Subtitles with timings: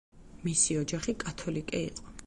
[0.47, 2.15] მისი ოჯახი კათოლიკე იყო.